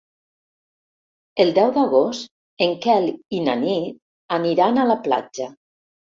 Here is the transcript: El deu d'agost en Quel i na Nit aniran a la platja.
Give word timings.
El 1.45 1.53
deu 1.57 1.69
d'agost 1.75 2.65
en 2.67 2.73
Quel 2.87 3.07
i 3.41 3.43
na 3.49 3.57
Nit 3.61 4.35
aniran 4.41 4.83
a 4.83 4.89
la 4.95 4.99
platja. 5.07 5.53